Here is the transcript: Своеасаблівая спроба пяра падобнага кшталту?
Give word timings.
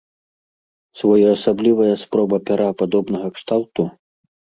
Своеасаблівая 1.01 1.89
спроба 2.03 2.39
пяра 2.47 2.69
падобнага 2.83 3.27
кшталту? 3.37 3.87